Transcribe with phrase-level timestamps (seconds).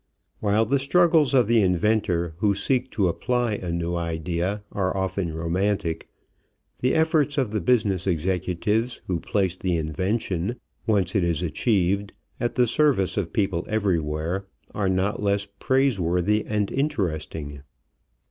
[0.39, 5.31] While the struggles of the inventor who seeks to apply a new idea are often
[5.31, 6.09] romantic,
[6.79, 10.55] the efforts of the business executives who place the invention,
[10.87, 16.71] once it is achieved, at the service of people everywhere, are not less praiseworthy and
[16.71, 17.61] interesting.